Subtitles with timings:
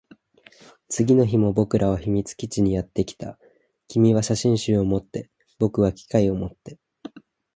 [0.89, 3.37] 次の日も僕らは秘密基地にやってきた。
[3.87, 6.79] 君は写真集を持って、僕は機械を持って。